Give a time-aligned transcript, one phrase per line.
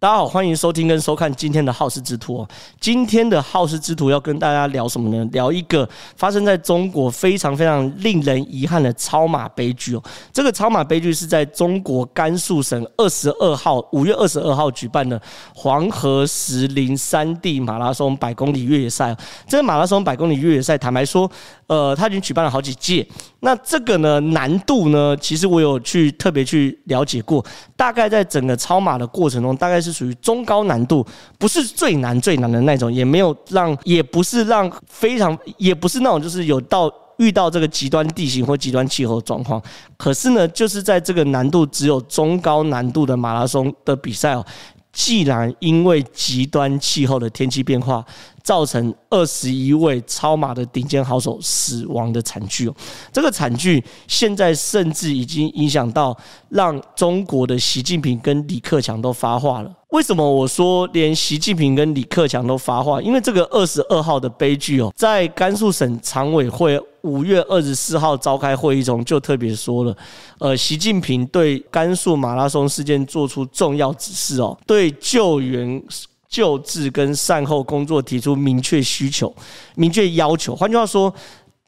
[0.00, 2.46] 大家好，欢迎收听跟收看今天的好事之徒。
[2.78, 5.28] 今天的好事之徒要跟大家聊什么呢？
[5.32, 10.02] 聊一个发生在中国非常非常令人遗憾的超马悲剧哦。
[10.32, 15.20] 这个超马悲剧是在中国甘肃省二十二号五月二十二号举办的
[15.52, 19.12] 黄河石林山地马拉松百公里越野赛。
[19.48, 21.28] 这个马拉松百公里越野赛，坦白说，
[21.66, 23.04] 呃，他已经举办了好几届。
[23.40, 27.44] 那这个呢，难度呢，其实我有去特别去了解过，
[27.76, 29.88] 大概在整个超马的过程中，大概是。
[29.98, 31.04] 属于中高难度，
[31.38, 39.60] 不是最难最难的那种，也没有让，也不是让非常，也不是那种就是有到遇到这个极端地形或极端气候状况。
[39.96, 44.46] 可是呢，就是在这个难度只有中高难度的马拉松的比赛哦，
[44.92, 48.04] 既然因为极端气候的天气变化，
[48.48, 52.74] 造成二十一位超马的顶尖好手死亡的惨剧哦，
[53.12, 56.16] 这个惨剧现在甚至已经影响到
[56.48, 59.70] 让中国的习近平跟李克强都发话了。
[59.90, 63.02] 为什么我说连习近平跟李克强都发话？
[63.02, 69.94] 因为这个二十二号的悲剧哦，在甘肃省常委会五月二十四号召开会议中就特别说了，
[70.38, 75.82] 呃，习近平对甘肃马拉松事件做出重要指示哦，对救援、
[76.28, 79.34] 救治跟善后工作提出明确需求、
[79.74, 80.54] 明确要求。
[80.54, 81.12] 换句话说，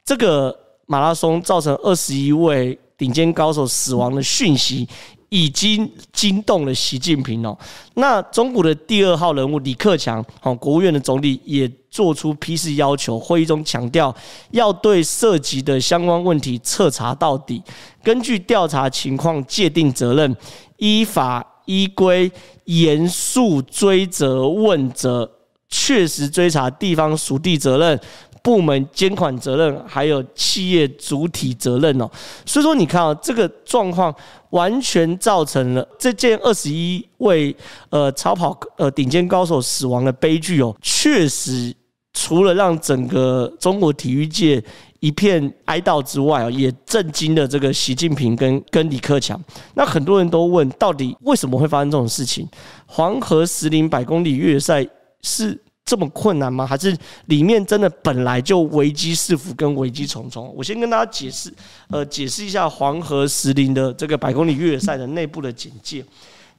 [0.05, 4.87] 这个马拉松造成二十一位顶尖高手死亡的讯息。
[5.33, 7.57] 已经惊动了习近平哦。
[7.93, 14.13] 那中国的第二号人物李克强，哦，国务院的总理也做出批示要求，会议中强调
[14.49, 17.63] 要对涉及的相关问题彻查到底，
[18.03, 20.35] 根据调查情况界定责任，
[20.75, 22.31] 依法依规
[22.65, 25.29] 严肃追责问责，
[25.69, 27.99] 确实追查地方属地责任。
[28.43, 32.09] 部门监管责任，还有企业主体责任哦。
[32.43, 34.11] 所以说，你看啊，这个状况
[34.49, 37.55] 完全造成了这件二十一位
[37.91, 40.75] 呃超跑呃顶尖高手死亡的悲剧哦。
[40.81, 41.71] 确实，
[42.13, 44.63] 除了让整个中国体育界
[45.01, 49.37] 一片哀悼之外啊，也震惊了这个习近平跟跟李克强。
[49.75, 52.47] 那很多人都问，到底为什么会发生这种事情？
[52.85, 54.87] 黄河石林百公里越野赛
[55.21, 55.61] 是？
[55.83, 56.65] 这么困难吗？
[56.65, 56.95] 还是
[57.25, 60.53] 里面真的本来就危机四伏跟危机重重？
[60.55, 61.51] 我先跟大家解释，
[61.89, 66.05] 呃，解释一下黄河石林的这个百公里越野赛的内部的简介。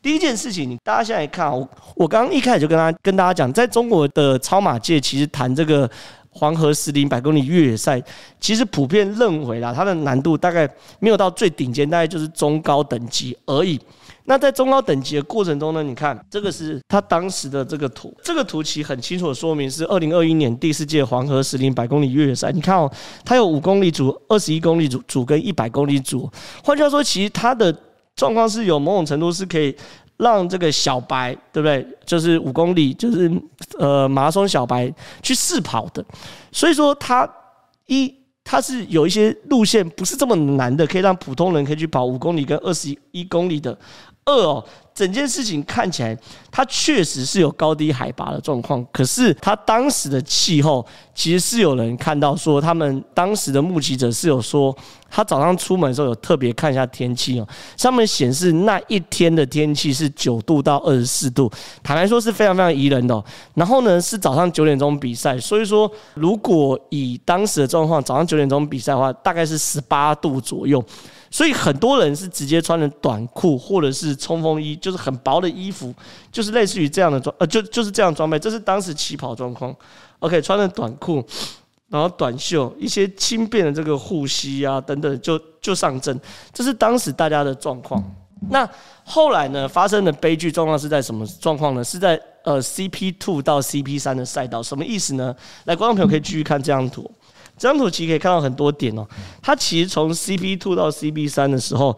[0.03, 5.89] 第一件事情，你大家现在看，我我刚刚一开始就跟大家跟大家讲，在中国的超马界，其实谈这个
[6.33, 8.03] 黄河石林百公里越野赛，
[8.41, 13.79] 其实普遍认为啦，它的难度大概没有到最顶尖，大概就是中高等级而已。
[14.25, 22.51] 那在中高等级的过程中呢，你看这个是他当时的这个图，这个图其实很清楚的说明是二零二一年第四届黄河石林百公里越野赛。
[22.53, 22.91] 你看哦，
[23.25, 26.31] 它有五公里组、二十一公里组组跟一百公里组。
[26.63, 27.77] 换句话说，其实它的
[28.15, 29.75] 状况是有某种程度是可以
[30.17, 31.87] 让这个小白，对不对？
[32.05, 33.31] 就是五公里，就是
[33.79, 34.93] 呃马拉松小白
[35.23, 36.05] 去试跑的。
[36.51, 37.29] 所以说，它
[37.87, 38.15] 一
[38.45, 43.77] 它是有一些路线不是这么难的，可以让普通人可以去跑五公里跟二十一公里的。
[44.25, 46.17] 二哦，整件事情看起来，
[46.51, 48.85] 它确实是有高低海拔的状况。
[48.93, 54.73] 可是，它当时的气候，其实是有人看到说，他们当时的目击者是有说，
[55.11, 61.51] 他早上出门的时候有特别看一下天气哦，上面显示那一天的天气是九度到二十四度，
[61.83, 63.25] 坦白说是非常非常宜人的。
[63.55, 70.81] 然后呢，是早上九点钟比赛，所以说如果以当时的状况，早上九点钟比赛的话，大概是十八度左右。
[71.33, 75.93] 所以很多人是直接穿着短裤或者是冲锋衣，就是很薄的衣服，
[76.31, 78.39] 就是类似于这样的装，呃，就就是这样装备。
[78.39, 79.75] 这是当时起跑状况。
[80.19, 81.25] OK，穿着短裤，
[81.89, 86.21] 然后短袖，一些轻便的这个护膝啊等等，就就上阵。
[86.53, 88.01] 这是当时大家的状况。
[88.51, 88.69] 那
[89.05, 91.83] 后来呢，发生的悲剧状况是在什么状况呢？
[91.83, 95.35] 是在呃 CP two 到 CP 三的赛道，什么意思呢？
[95.65, 97.11] 来，观众朋友可以继续看这张图。
[97.59, 99.07] 这张图其实可以看到很多点哦，
[99.41, 101.97] 它其实从 CB two 到 CB 三的时候，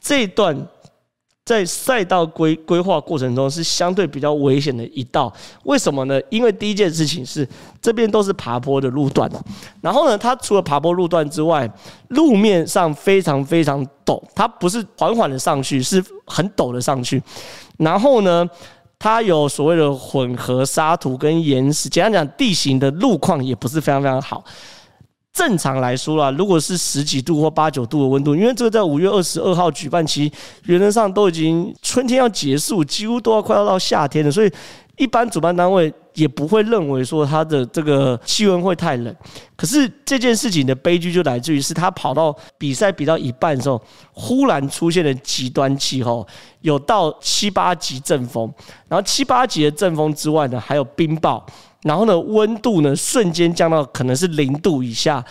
[0.00, 0.56] 这一段
[1.44, 5.30] 在赛道规规划过程中是相对比较危险的一道。
[5.64, 6.18] 为什么呢？
[6.30, 7.46] 因为第一件事情是
[7.80, 9.28] 这边都是爬坡的路段，
[9.80, 11.68] 然后呢，它除了爬坡路段之外，
[12.08, 17.20] 路面上非常非常陡，它不是缓缓的上去，是很陡的上去。
[17.78, 18.48] 然后呢，
[18.96, 24.44] 它有所谓的混合沙土跟岩石，简单讲，地形的路况也不是非常非常好。
[25.32, 30.30] 正常来说啦，如果是十几度或八九度的温度，因为这个在五月二十二号举办期，
[30.64, 34.52] 原则上都已经春天要结束，几乎都要快要到夏天了，所以
[34.98, 39.16] 一般主办单位也不会认为说它的这个气温会太冷。
[39.56, 43.80] 可是这件事情的悲剧就来自于是他跑到比赛比到一半的时候，
[44.12, 46.26] 忽然出现了极端气候，
[46.60, 48.52] 有到七八级阵风，
[48.86, 51.42] 然后七八级的阵风之外呢，还有冰雹，
[51.82, 55.24] 然后呢，温度呢瞬间降到可能是零度以下。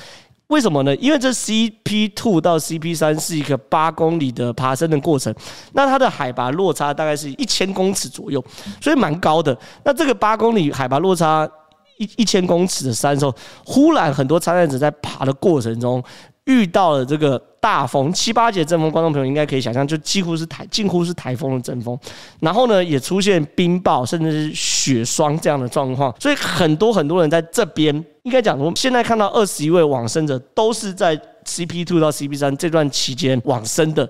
[0.48, 0.94] 为什么呢？
[0.98, 5.34] 因为这 CP two 到 CP 三是一个八公里的爬升的过程，
[5.72, 8.44] 那它的海拔落差大概是一千公尺左右，
[8.82, 9.58] 所以蛮高的。
[9.86, 11.50] 那这个八公里海拔落差
[11.98, 13.34] 一一千公尺的山时候，
[13.66, 16.04] 忽然很多参赛者在爬的过程中
[16.46, 21.98] 遇到了这个大风，七八级阵风，观众朋友应该可以想象，就几乎是台近乎是台风的阵风。
[22.40, 28.04] 然后呢，也出现冰雹，甚至是雪霜这样的状况，所以很多很多人在这边。
[28.24, 34.08] 应该讲，我们现在看到二十一位往生者都是在 CP two 到 CP 三这段期间往生的，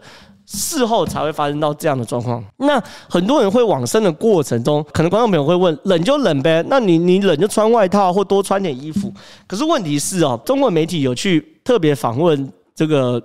[0.54, 2.44] 事后才会发生到这样的状况。
[2.58, 9.12] 那很多人会往生的过程中，可能观众朋友会问：冷就冷呗，那你你冷就穿外套或多穿点衣服。
[9.48, 13.22] 可是问题是哦，中国媒体有去特别访问这个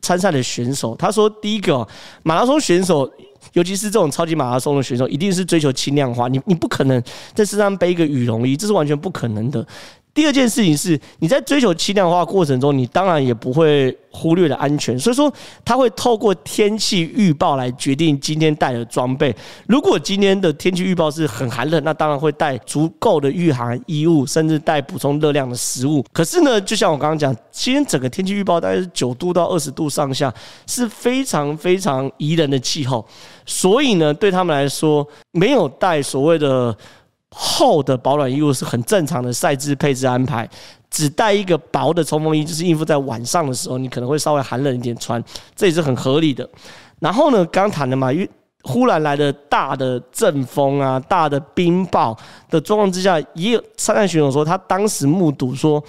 [0.00, 1.86] 参赛的选手，他说：第一个
[2.22, 3.10] 马拉松选手。
[3.54, 6.28] 尤其是这种超级马拉松的选手，一定是追求轻量化。
[6.28, 7.02] 你你不可能
[7.34, 9.66] 在身上背一个羽绒衣，这是完全不可能的。
[10.14, 14.98] 第二件事情是，你在追求轻量化过程中，你当然也不会忽略了安全。
[14.98, 15.32] 所以说，
[15.64, 19.34] 他会透过天气预报来决定今天带的装备。
[19.66, 26.04] 如果今天的天气预报是很寒冷，那当然会带足够的御寒衣物，甚至带补充热量的食物。
[26.12, 30.30] 可是呢，就像我刚刚讲，今天整个天气预报大概是九度到二十度上下，
[30.66, 33.02] 是非常非常宜人的气候。
[33.46, 36.76] 所以呢，对他们来说，没有带所谓的。
[37.34, 40.48] 厚的保暖衣物是很正常的赛制配置安排，
[40.90, 45.22] 只带一个薄的冲锋衣，就是应付在晚上的时候，你可能会稍微寒冷一点穿，
[45.56, 46.48] 这也是很合理的。
[47.00, 48.30] 然后呢，刚谈的嘛，因为
[48.62, 52.16] 忽然来的大的阵风啊，大的冰雹
[52.50, 55.82] 的状况之下，也有参赛选手说，他当时目睹说。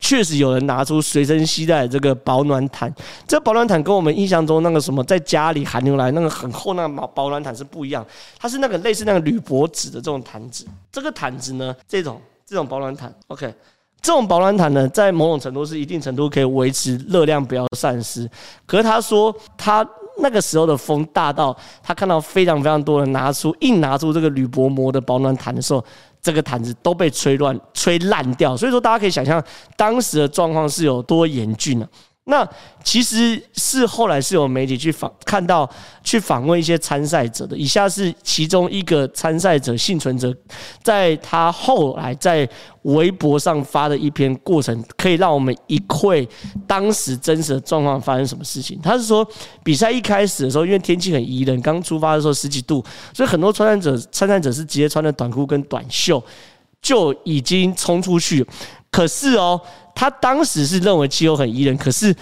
[0.00, 2.92] 确实有人拿出随身携带的这个保暖毯，
[3.26, 8.06] 这保暖毯跟我们印象中那个什么在家里寒流来那个很厚那个保保暖毯是不一样，
[8.38, 10.64] 它是那个类似那个铝箔纸的这种毯子。
[10.92, 13.52] 这个毯子呢，这种这种保暖毯，OK，
[14.00, 18.30] 这种保暖毯呢，在某种程度是一定程度可以维持热量不要散失。
[18.66, 19.86] 可是他说他
[20.20, 25.84] 那个时候的风大到他看到非常非常多人拿出硬拿出这个铝箔膜的保暖毯的时候。
[26.20, 29.42] 这个毯子都被吹乱、吹烂掉，所以说大家可以想象
[29.76, 31.88] 当时的状况是有多严峻呢？
[32.30, 32.46] 那
[32.84, 35.68] 其实是后来是有媒体去访看到
[36.04, 40.34] 去访问一些参赛者的，以下是其中一个参赛者幸存者，
[40.82, 42.46] 在他后来在
[42.82, 46.28] 微博上发的一篇过程，可以让我们一窥
[46.66, 48.78] 当时真实的状况发生什么事情。
[48.82, 49.26] 他是说，
[49.64, 52.84] 比赛一开始的时候，因为天气很宜人，刚出发的时候十几度，
[53.14, 56.22] 所以很多参赛者参赛者是直接穿着短裤跟短袖
[56.82, 58.46] 就已经冲出去。
[58.90, 59.58] 可是哦。
[59.98, 62.14] 他当时是认为气候很宜人，可是，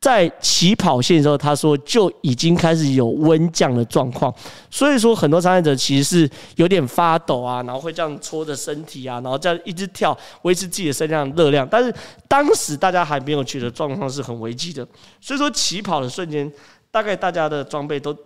[0.00, 4.34] 在起跑线的时候，他说就已经开始有温降的状况，
[4.70, 11.68] 所以说很多参赛者其实是有点发抖啊，然后会这样搓着身体啊，然后这样一直跳，维持自己的身量热量。
[11.70, 11.94] 但是
[12.26, 14.88] 当时大家还没有觉得状况是很危机的，
[15.20, 16.50] 所以说起跑的瞬间，
[16.90, 18.16] 大概大家的装备都。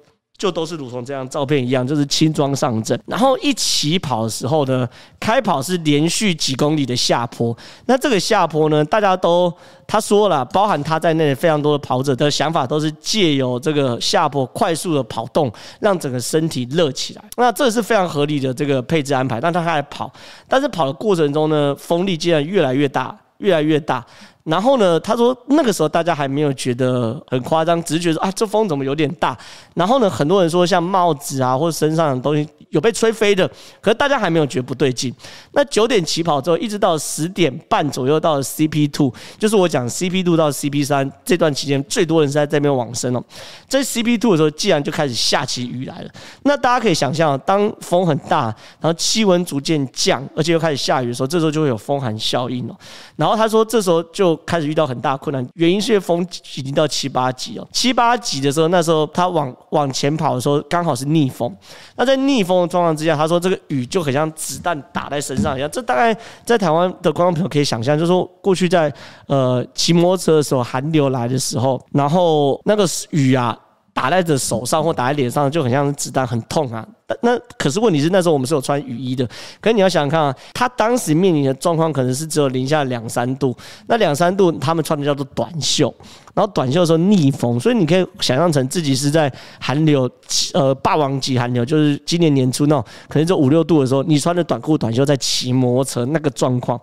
[0.43, 3.01] 就都是如同这张照片一样，就是轻装上阵。
[3.07, 4.89] 然后一起跑的时候呢，
[5.21, 7.57] 开跑是连续几公里的下坡。
[7.87, 9.55] 那这个下坡呢，大家都
[9.87, 17.23] 他说了，包含他在内非常多的跑者的想法都是借由这个下坡快速的跑动，让整个身体热起来。
[17.37, 19.41] 那这是非常合理的这个配置安排。
[19.41, 20.13] 但他还跑，
[20.49, 24.05] 但是跑的过程中呢，风力竟然越来越大，越来越大。
[24.45, 29.37] 然后呢，他说那个时候大家还没有觉得很夸张，只是觉得啊，这风怎么有点大。
[29.75, 33.47] 然后呢，很多人说像帽子啊或者身上的东西有被吹飞的，
[33.81, 35.15] 可是大家还没有觉得不对劲。
[35.53, 43.23] 那九点起跑之后，一直到十点半左右到 CP two，就是我讲 CP two 到 CP 三这段期间，最多人是在这边往生哦。
[43.69, 46.11] 在 CP two 的时候，既然就开始下起雨来了。
[46.43, 48.47] 那大家可以想象，当风很大，
[48.81, 52.77] 然后气温逐渐降，而且又开始下雨的时候，这时候就会有风寒效应哦。
[53.15, 54.32] 然后他说这时候就。
[54.47, 61.55] 开始遇到很大困难，原因是风已经到七八级哦，七八级的时候，那时候他往往前跑的时候，刚好是逆风。
[61.97, 65.71] 那在逆风的状况之下，他说这个雨就很像子弹打在身上一样。
[65.71, 68.93] 这大概在台湾的观众朋友可以想象，就是说过去在
[69.27, 73.59] 呃骑摩托车的时候，寒流来的时候，然后那个雨啊
[73.95, 76.87] 打在的手上或打在脸上，就很像是子弹，很痛啊。
[77.21, 79.27] 那可是问题是那时候我们是有穿雨衣的，
[79.61, 83.55] 可是你要想想看啊，他当时面临的状况可能是只有零下两三度，
[83.87, 85.95] 那两三度他们穿的叫做短袖，
[86.33, 89.31] 然后短袖的时候逆风，所以你可以想象成自己是在
[89.61, 90.11] 寒流，
[90.55, 96.81] 呃，霸王级寒流，就是今年年初那种可能就五六度的时候，你穿着短裤短袖在骑摩托车那个状况。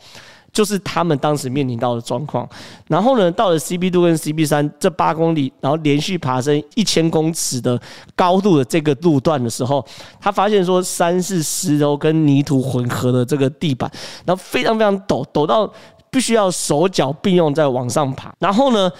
[0.52, 2.48] 就是他们当时面临到的状况，
[2.88, 7.80] 然后呢，到了 CP2 跟 C B 三这八公里，然后连续爬升一千公尺的
[8.16, 9.86] 高度的这个路段的时候，
[10.20, 13.90] 他发现说山是石头跟泥土混合的这个地板，
[14.26, 15.72] 然后非常非常陡，陡到
[16.10, 18.92] 必须要手脚并用再往上爬，然后呢，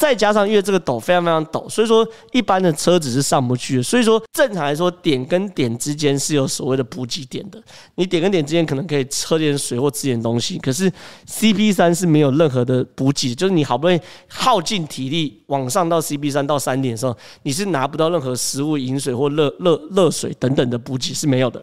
[0.00, 3.82] 再加上因为这个陡非常非常陡，所以说一般的车子是上不去的。
[3.82, 7.62] 所以说正常来说，点跟点之间是有所谓的补给点的。
[7.96, 10.90] 你点跟点之间可能可以喝点水或吃点东西，可是
[11.28, 21.62] CP 三是没有任何的补给，就是你好不容易耗尽体力往上到 CP 三到山顶的时候，你是拿不到任何食物、饮水或热热热水等等的补给是没有的，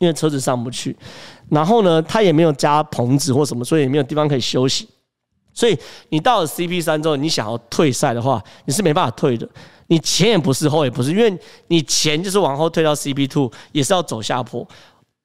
[0.00, 0.96] 因为车子上不去。
[1.48, 4.88] 然后呢，它也没有加棚子或什么，所以也没有地方可以休息。
[5.54, 5.78] 所以
[6.08, 9.48] 你到了 CP 三之后，你想要退赛的话，你是没办法退的。
[9.88, 14.66] 你前也不是，后也不是，因为你前就是往后退到 CP two，也是要走下坡，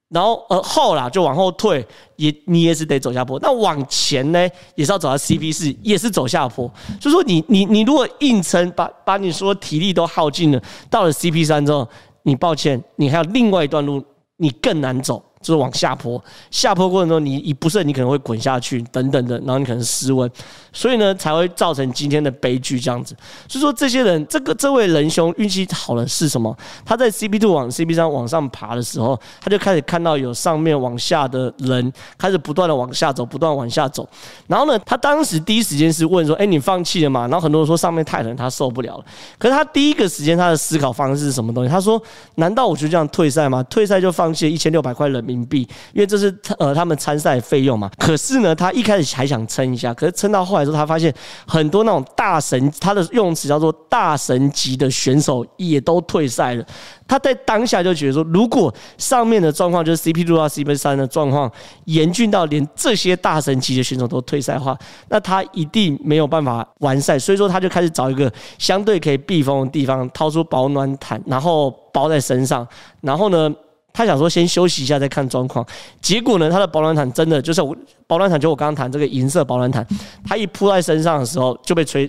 [0.10, 1.86] 然后呃后啦就往后退，
[2.18, 3.40] 也你也是得走下坡。
[3.40, 6.70] 那往前呢，也是要走到 CP 四，也是走下坡。
[7.00, 11.88] 所以说你你你如果硬撑，把把你说体力都耗尽了，到了 CP 三之后，
[12.24, 14.04] 你抱歉，你还有另外一段路，
[14.36, 15.24] 你更难走。
[15.48, 20.30] 就是往下坡，下坡过程中你一不慎，你可能会滚下去等等的，然后你可能失温，
[20.74, 23.16] 所以呢才会造成今天的悲剧这样子。
[23.48, 26.54] 所以说这些人，这个这位仁兄运气好的是什么？
[26.84, 34.06] 他在 CP two 往 CP 三往上爬的时候，他就开始看到有上面往下的人开始不断的往下走，不断往下走。
[34.48, 39.06] 然后呢，他当时第一时间是问说：“哎，你放弃了吗？”然后很多人说上面太冷，他受不了了。
[39.38, 41.70] 可是他第一个时间他的思考方式是什么东西？
[41.70, 42.02] 他说
[42.36, 43.64] ：“难道我就这样退赛吗？
[43.70, 47.90] 退赛就放弃了一千六百块人民币，因为这是呃他们参赛费用嘛。
[47.98, 51.14] 可是呢，他一开始还想撑一下，可是撑到后来之后，他发现
[51.48, 56.66] 很多那种大神，他的用词叫做大神级的选手也都退赛了。
[57.08, 61.50] 他在当下就觉得说，如果上面的状况就是 CP2 到 CP3 的状况
[61.86, 64.78] 严峻到连这些大神级的选手都退赛的话，
[65.08, 67.18] 那他一定没有办法完赛。
[67.18, 72.68] 所以说，他就开始找一个相对可以避风的地方，掏出保暖毯，然后包在身上。
[73.02, 73.50] 然后呢，
[73.98, 75.66] 他想说先休息一下再看状况。
[76.00, 77.76] 结果呢，他的保暖毯真的就是我
[78.06, 79.84] 保暖毯，就我刚刚谈这个银色保暖毯，
[80.24, 82.08] 他一铺在身上的时候就被吹。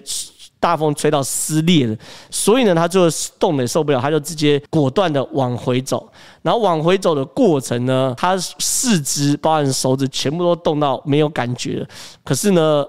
[0.60, 1.96] 大风吹到撕裂了，
[2.32, 5.24] 所以呢，他就冻得受不了，他就直接果断的。
[5.26, 6.10] 往回走。
[6.42, 7.24] 然后往回走的。
[7.26, 11.86] 过程呢，他四肢包含手指全部都冻到没有感觉。
[12.24, 12.84] 可是呢，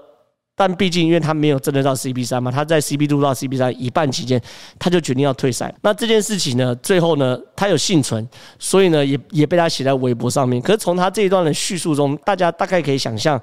[0.60, 4.38] 但毕竟因为他没有真的到 CP 三嘛，他在 CP 二到 CP 三一半期间，
[4.78, 5.74] 他就决定要退赛。
[5.80, 10.60] 那这件事情呢，最后呢，他有幸存，所以呢，也也被他写在微博上面。
[10.60, 13.40] 可是从他这一段的叙述中，大家大概可以想象。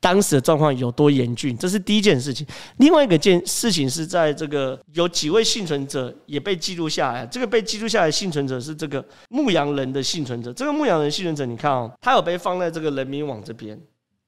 [0.00, 2.46] 当时的状况有多严峻，这是第一件事情。
[2.76, 7.26] 另外一个件事情是在这个有几位幸存者也被记录下来。
[7.26, 10.52] 这个被记录下来的幸存者是这个牧羊人的幸存者。
[10.52, 13.76] 这个牧羊人幸存者，你看哦，他有被放在这个人民网这边。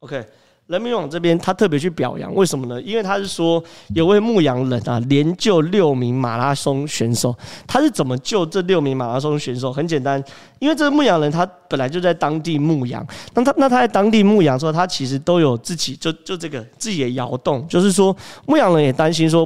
[0.01, 0.25] OK。
[0.71, 2.81] 人民网这边，他特别去表扬，为什么呢？
[2.83, 3.61] 因为他是说
[3.93, 7.37] 有位牧羊人啊，连救六名马拉松选手。
[7.67, 9.73] 他是怎么救这六名马拉松选手？
[9.73, 10.23] 很简单，
[10.61, 19.45] 因为这个牧羊人他本来就在当地牧羊，那他那他在当地牧羊的时候，他其实都有自己就就这个自己的窑洞，就是说牧羊人也担心说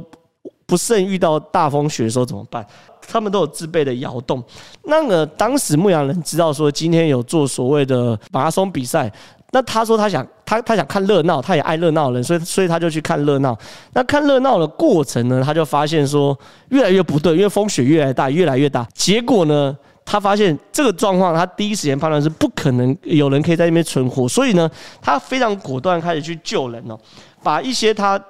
[0.67, 2.63] 不慎遇到大风雪的时候怎么办？
[3.07, 4.43] 他们都有自备的窑洞。
[4.83, 9.11] 那个当时牧羊人知道说今天有做所谓的马拉松比赛。
[9.55, 13.57] 那他说他想他他想看热闹，他也爱热闹的人，所以所以他就去看热闹。
[13.93, 16.37] 那看热闹的过程呢，他就发现说
[16.71, 18.85] 越来越不对，因为风雪越来越大，越来越大。
[18.93, 24.69] 结果呢，他发现这个状况，他第一时间判断是不可能有人可以在那边存活，所以呢，
[25.01, 26.99] 他非常果断开始去救人哦，
[27.41, 28.21] 把一些他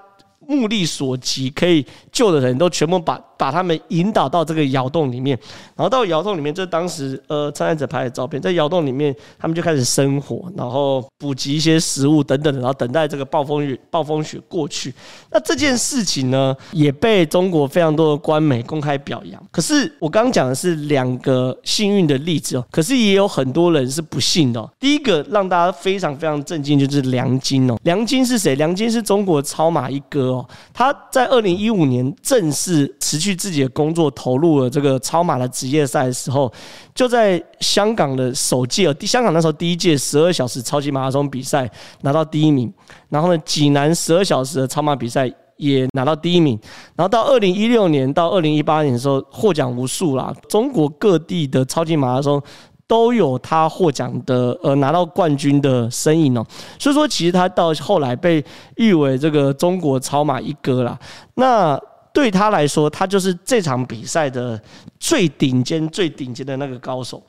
[0.48, 3.20] 目力所及可以救的人都全部把。
[3.38, 5.38] 把他们引导到这个窑洞里面，
[5.75, 8.42] 然后到窑洞里面，这是当时呃参赛者拍的照片。
[8.42, 14.94] 在窑洞里面，他们就开始生火，然后补给一些食物等等，然后等待这个暴风雨、暴风雪过去。
[15.32, 19.42] 那这件事情呢，也被中国非常多的官媒公开表扬。
[19.51, 24.70] 可是我刚刚讲的是两个幸运的例子哦，可是也有很多人是不幸的哦。
[24.80, 27.77] 第一个让大家非常非常震惊，就是梁晶哦。
[27.84, 28.56] 梁晶是谁？
[28.56, 30.50] 梁晶是中国超马一哥哦。
[30.74, 33.25] 他在二零一五年正式辞去。
[33.25, 36.51] 去自己的工作，投入了这个超马的职业赛的时候，
[36.94, 41.70] 就在香港的首届，香港那时候第一届十二小时超级马拉松比赛
[42.01, 42.72] 拿到第一名，
[43.10, 46.60] 然后呢，济南十二小时的超马比赛也拿到第一名。
[46.96, 52.41] 然后到二零一六年到二零一八年的时候，获奖无数啦，中国各地的超级马拉松
[52.88, 56.46] 都有他获奖的，呃，拿到冠军的身影哦。
[56.77, 58.44] 所以说，其实他到后来被
[58.75, 61.00] 誉为这个中国超马一哥啦。
[61.34, 61.79] 那
[62.15, 64.60] 对他来说，他就是这场比赛的
[64.98, 67.22] 最顶尖、最顶尖的那个高手。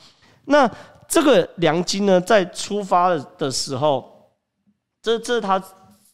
[0.45, 0.71] 那
[1.09, 4.31] 这个梁金呢，在出发的时候，
[5.03, 5.61] 这这是他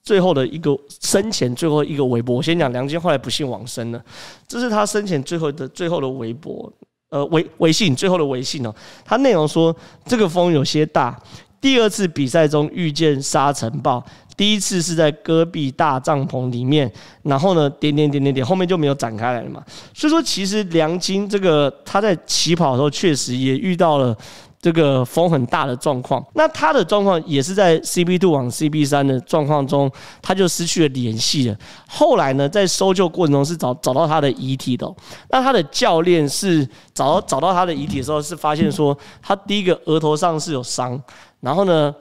[0.02, 2.36] 最后的一个生前最后一个微博。
[2.36, 4.02] 我先讲梁金后来不幸往生了，
[4.48, 6.72] 这是他生前最后的最后的微博，
[7.10, 8.74] 呃，微微信最后的微信哦。
[9.04, 9.76] 他内容说：
[10.06, 11.20] 这个风有些大，
[11.62, 14.04] 第二次比赛中遇见沙尘暴。
[14.37, 16.90] 第一次是在戈壁大帐篷里面，
[17.23, 19.62] 然后呢，点点点点点，后面就没有展开来了嘛。
[19.95, 24.16] 所以说，其实梁晶这个他在起跑的时候，确实也遇到了
[24.62, 26.25] 这个风很大的状况。
[26.35, 29.90] 那他的状况也是在 CB two 往 CB 三的状况中，
[30.23, 31.59] 他就失去了联系了。
[31.88, 34.88] 后来呢，在搜救过程中是找找到他的遗体的。
[35.31, 36.64] 那他的教练是
[36.95, 40.99] 找到找到他的遗体的时候，是发现说他第一个额头上是有伤，
[41.40, 41.92] 然后呢，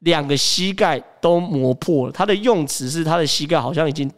[0.00, 4.10] 两个膝盖都磨破了，他的用词是他的膝盖好像已经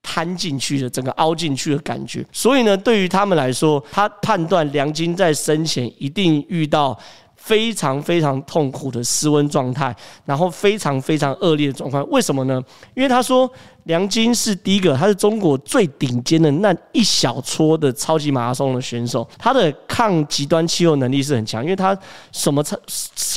[0.00, 2.24] 瘫进去了，整个凹进去的感觉。
[2.32, 6.96] 所以呢，对于他们来说，他判断梁金在生前一定遇到
[7.38, 12.06] 非常非常痛苦的失温状态，然后非常非常恶劣的状况。
[12.10, 12.62] 为什么呢？
[12.94, 13.50] 因为他说。
[13.88, 21.96] 梁金是第一个，他是中国最顶尖的那一小撮的超级马拉松的选手，他的抗极端气候能力是很强，因为他
[22.30, 22.78] 什么参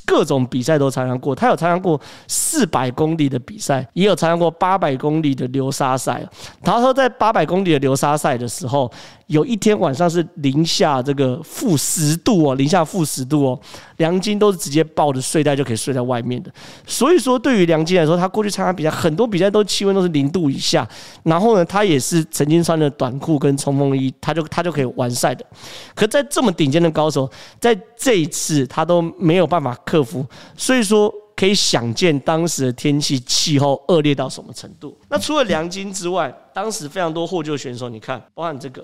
[0.06, 6.22] 各种比赛都参加过，他有参加过四百公里的比赛，也有参加过八百公里的流沙赛。
[6.62, 8.92] 他说在八百公里的流沙赛的时候，
[9.28, 13.60] 有一天晚上是零下这个负十度哦，零下负十度哦，
[13.98, 16.52] 梁金都是直接抱着睡袋就可以睡在外面的。
[16.86, 20.41] 所以说，对于梁金来说，他过去参加比赛，很多比赛都气温都是零度。
[20.42, 20.88] 度以下，
[21.24, 25.46] 然后呢，他也是曾经穿的短裤跟冲锋衣，他就他就可以完赛的。
[25.94, 27.30] 可在这么顶尖的高手，
[27.60, 30.26] 在这一次他都没有办法克服，
[30.58, 34.98] 所以说可以想见当时的天气气候恶劣到什么程度。
[35.10, 38.84] 那除了梁金之外，当时非常多获救选手，你看，包含这个，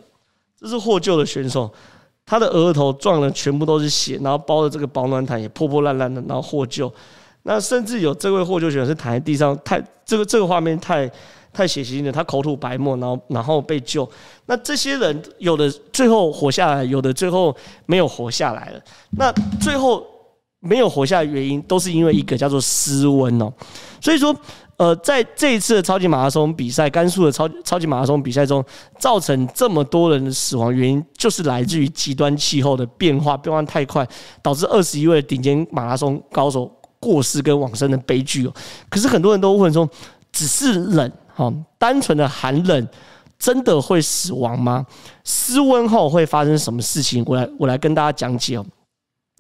[0.59, 1.71] 这是获救的选手，
[2.25, 6.93] 他的额头撞了全部都是血，然后包的这个保暖毯也破破烂烂的，然后获救。
[7.43, 11.09] 那甚至有这位获救选手是躺在地上，太这个这个画面太。
[11.57, 14.07] 太血腥了，他口吐白沫，然后然后被救。
[14.45, 17.55] 那这些人有的最后活下来，有的最后
[17.87, 18.79] 没有活下来了。
[19.17, 20.05] 那最后
[20.59, 23.51] 没有活下来的原因，都是因为一个叫做失温哦。
[23.99, 24.35] 所以说，
[24.75, 28.63] 呃，在这一次的超级马拉松比赛，甘肃的超超级马拉松比赛中，
[28.99, 34.07] 造成这么多人的死亡原因，就是来自于极端气候的变化，变化太快，
[34.43, 38.53] 导致二十一位顶尖马拉松高手过世跟往生的悲剧哦。
[38.89, 39.89] 可是很多人都问说，
[40.31, 41.11] 只是冷。
[41.37, 42.87] 好，单纯的寒冷
[43.37, 44.83] 真的会死亡吗？
[45.23, 47.23] 失温后会发生什么事情？
[47.27, 48.65] 我来，我来跟大家讲解哦。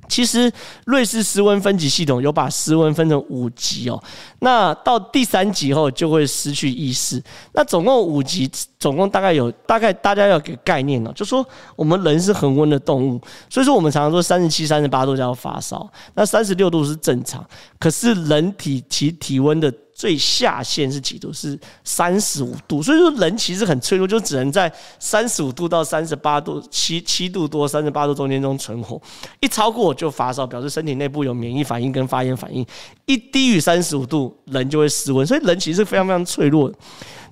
[0.07, 0.49] 其实
[0.85, 4.01] 瑞士失温分级系统有把失温分成五级哦。
[4.41, 7.21] 那到第三级后就会失去意识。
[7.51, 11.43] 那总共五级，总共大概有大概大家要给概念哦，就说
[11.75, 17.43] 我们人是恒温的动物，所以说我们常常说三十七、三十八度叫发烧，那三十六度是正常。
[17.79, 21.33] 可是人体其体温的最下限是几度？
[21.33, 22.83] 是三十五度。
[22.83, 29.01] 所以说人其实很脆弱，就只能在三十五度到三十八度、七七度多、三十八度中间中存活。
[29.39, 32.63] 一超过就发烧，表示身体内部有免疫反应跟发炎反应。
[33.07, 35.25] 一低于三十五度，人就会失温。
[35.25, 36.77] 所以人其实是非常非常脆弱的。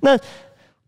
[0.02, 0.18] 那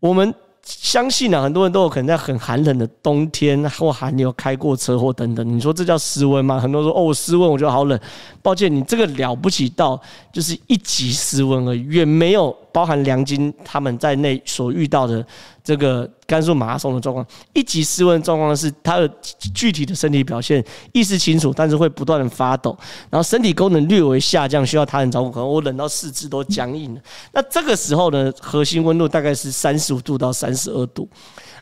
[0.00, 0.34] 我们。
[0.70, 5.48] 相信啊，很多人都有可能在很寒冷的冬天或寒流开过车或等等。
[5.48, 6.60] 你说这叫失温吗？
[6.60, 7.98] 很多人说哦，失温，我觉得好冷。
[8.42, 9.98] 抱歉，你这个了不起到
[10.30, 15.26] 就是一级失温而已，远没有包含梁金他们在内所遇到的
[15.64, 17.26] 这个甘肃马拉松的状况。
[17.52, 19.10] 一级失温状况是他的
[19.52, 22.78] 具体的身体表现意识清楚，但是会不断的发抖，
[23.10, 25.28] 然后身体功能略微下降，需要他人照顾。
[25.28, 27.00] 可能我冷到四肢都僵硬了。
[27.32, 31.08] 那这个时候呢，核心温度大概是三十五度到三十二度。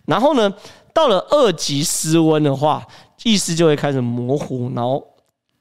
[0.04, 0.52] 然后呢，
[0.92, 2.86] 到了二级失温的话，
[3.22, 5.02] 意识就会开始模糊，然后。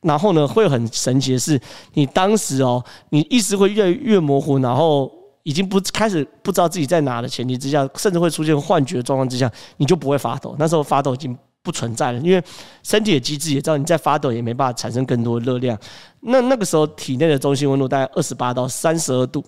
[0.01, 1.59] 然后呢，会很神奇的是，
[1.95, 5.11] 你当时哦，你意识会越来越模糊，然后
[5.45, 10.55] 已经不开始不知道自己在哪的前提之下，甚至会出现幻觉状况之下，你就不会发抖。
[10.57, 12.43] 那时候发抖已经不存在了，因为
[12.81, 15.77] 身体的机制也知道你在发抖也没办法产生更多热量。
[16.21, 19.45] 那那个时候体内的中心温度大概二十八到三十二度。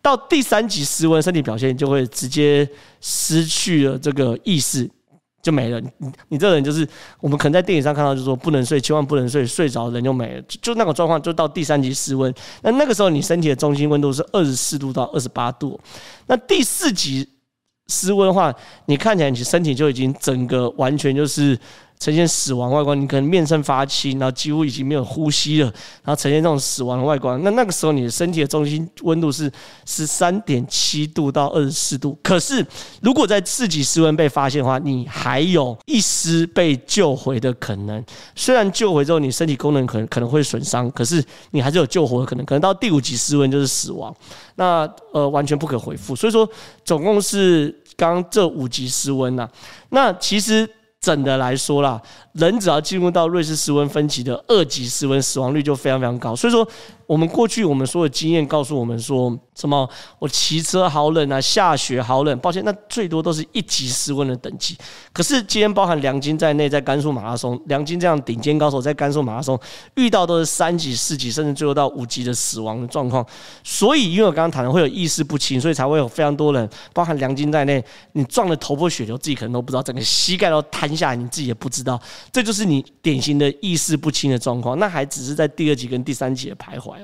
[0.00, 2.66] 到第三级失温，身体表现就会直接
[3.02, 4.88] 失去了这个意识。
[5.40, 6.86] 就没了，你你这个人就是
[7.20, 12.32] 我们可能在电影上看到，就是说不能睡，千万不能睡，睡着人就没了，就就那种状况，就到第三级室温。
[12.62, 15.80] 那那个时候你身体的中心温度是二十四度到二十八度，
[16.26, 17.28] 那第四级
[17.86, 18.54] 室温的话，
[18.86, 21.58] 你看起来你身体就已经整个完全就是。
[21.98, 25.66] 呈现死亡外观，你可能面色发青，然后几乎已经没有呼吸了，
[26.04, 27.42] 然后呈现这种死亡的外观。
[27.42, 29.50] 那那个时候，你的身体的中心温度是
[29.84, 32.16] 十三点七度到二十四度。
[32.22, 32.64] 可是，
[33.02, 38.04] 如果在四级失温被发现的话，你还有一丝被救回的可能。
[38.36, 42.46] 虽然救回之后，你身体功能可能可能会损伤，可是你还是有救活的可能。
[42.46, 44.14] 可能到第五级失温就是死亡，
[44.54, 46.14] 那呃完全不可回复。
[46.14, 46.48] 所以说，
[46.84, 49.48] 总共是刚刚这五级失温呐。
[49.88, 50.68] 那其实。
[51.00, 52.00] 整的来说啦，
[52.32, 56.34] 人只要进入到瑞士斯温分级的二级斯温，死亡率就非常非常高。
[56.34, 56.66] 所以说，
[57.08, 62.38] 我们过去我们所有经验告诉我们说，什么我骑车好冷啊，下雪好冷。
[62.40, 64.76] 抱歉，那最多都是一级失温的等级。
[65.10, 69.58] 可是今天包含梁金在内，在甘肃马拉松，梁金这样顶尖高手在甘肃马拉松
[69.94, 73.24] 遇到都是三级、四级，甚至最后到五级的死亡的状况。
[73.64, 81.98] 所以，因为我刚刚谈的会有意识不清，所以才会有非常多人，包含梁金在内，你撞得头破血流，自己可能都不知道，整个膝盖都瘫下来，你自己也不知道。
[82.30, 84.78] 这就是你典型的意识不清的状况。
[84.78, 86.97] 那还只是在第二级跟第三级的徘徊。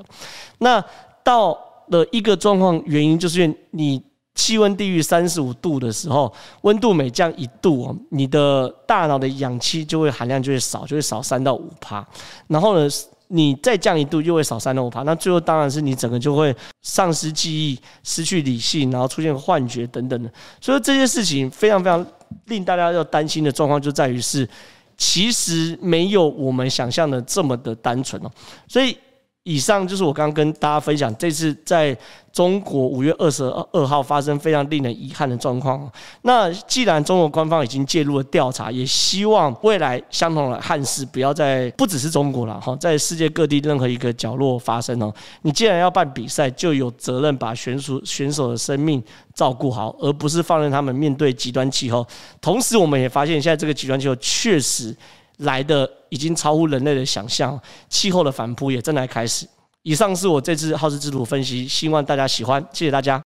[0.59, 0.83] 那
[1.23, 4.03] 到了一个状况，原因就是因为你
[4.35, 12.05] 气温低于三十五度的时候，温度每降一度哦，你的大脑的氧气就会含量就会少，就会少三到五趴。
[12.49, 12.89] 然后呢，
[13.29, 15.03] 你再降一度又会少三到五趴。
[15.03, 20.29] 那最后当然是你整个就会丧失记忆、失去理性，然后出现幻觉等等的。
[20.61, 22.05] 所以这些事情非常非常
[22.47, 24.49] 令大家要担心的状况就在于是，
[24.97, 28.31] 其实没有我们想象的这么的单纯哦。
[28.67, 28.97] 所以。
[29.45, 31.97] 以上就是我刚跟大家分享这次在
[32.33, 35.87] 中国五月二十二号发生非常令人遗憾的状况。
[36.23, 45.13] 那既然中国官方已经介入了调查，也希望未来相同的憾事不要再不只是中国了哈，在世界各地任何一个角落发生哦。
[45.43, 49.03] 你既然要办比赛，就有责任把选手选手的生命
[49.35, 52.05] 照顾好，而不是放任他们面对极端气候。
[52.41, 54.97] 同时，我们也发现现在这个极端气候确实。
[55.39, 59.47] 来的已经超乎人类的想象，气候的反扑也正在开始。
[59.83, 63.23] 以上是我这次好事之徒分析，希望大家喜欢，谢谢大家。